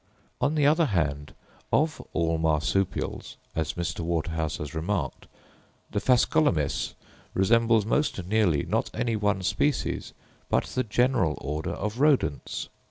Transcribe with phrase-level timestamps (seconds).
[0.41, 1.35] On the other hand,
[1.71, 3.99] of all Marsupials, as Mr.
[3.99, 5.27] Waterhouse has remarked,
[5.91, 6.95] the Phascolomys
[7.35, 10.13] resembles most nearly, not any one species,
[10.49, 12.69] but the general order of Rodents.